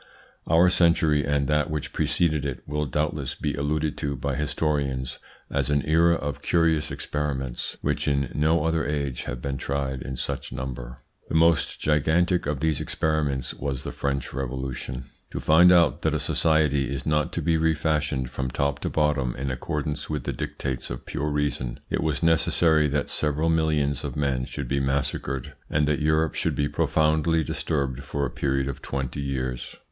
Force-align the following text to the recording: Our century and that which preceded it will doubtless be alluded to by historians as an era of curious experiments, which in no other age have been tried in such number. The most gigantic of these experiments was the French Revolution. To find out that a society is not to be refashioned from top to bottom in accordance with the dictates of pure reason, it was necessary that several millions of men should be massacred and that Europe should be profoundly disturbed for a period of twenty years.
Our 0.47 0.71
century 0.71 1.23
and 1.23 1.47
that 1.47 1.69
which 1.69 1.93
preceded 1.93 2.43
it 2.43 2.63
will 2.65 2.87
doubtless 2.87 3.35
be 3.35 3.53
alluded 3.53 3.99
to 3.99 4.15
by 4.15 4.33
historians 4.35 5.19
as 5.51 5.69
an 5.69 5.85
era 5.85 6.15
of 6.15 6.41
curious 6.41 6.89
experiments, 6.89 7.77
which 7.83 8.07
in 8.07 8.31
no 8.33 8.65
other 8.65 8.83
age 8.83 9.25
have 9.25 9.43
been 9.43 9.57
tried 9.57 10.01
in 10.01 10.15
such 10.15 10.51
number. 10.51 11.03
The 11.29 11.35
most 11.35 11.79
gigantic 11.79 12.47
of 12.47 12.61
these 12.61 12.81
experiments 12.81 13.53
was 13.53 13.83
the 13.83 13.91
French 13.91 14.33
Revolution. 14.33 15.03
To 15.29 15.39
find 15.39 15.71
out 15.71 16.01
that 16.01 16.15
a 16.15 16.19
society 16.19 16.91
is 16.91 17.05
not 17.05 17.31
to 17.33 17.41
be 17.43 17.55
refashioned 17.55 18.31
from 18.31 18.49
top 18.49 18.79
to 18.79 18.89
bottom 18.89 19.35
in 19.35 19.51
accordance 19.51 20.09
with 20.09 20.23
the 20.23 20.33
dictates 20.33 20.89
of 20.89 21.05
pure 21.05 21.29
reason, 21.29 21.79
it 21.91 22.01
was 22.01 22.23
necessary 22.23 22.87
that 22.87 23.07
several 23.07 23.49
millions 23.49 24.03
of 24.03 24.15
men 24.15 24.45
should 24.45 24.67
be 24.67 24.79
massacred 24.79 25.53
and 25.69 25.87
that 25.87 25.99
Europe 25.99 26.33
should 26.33 26.55
be 26.55 26.67
profoundly 26.67 27.43
disturbed 27.43 28.01
for 28.03 28.25
a 28.25 28.31
period 28.31 28.67
of 28.67 28.81
twenty 28.81 29.21
years. 29.21 29.75